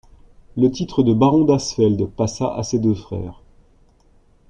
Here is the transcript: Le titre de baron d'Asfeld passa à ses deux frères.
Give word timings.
Le 0.57 0.71
titre 0.71 1.03
de 1.03 1.13
baron 1.13 1.43
d'Asfeld 1.45 2.07
passa 2.17 2.51
à 2.55 2.63
ses 2.63 2.79
deux 2.79 2.95
frères. 2.95 3.43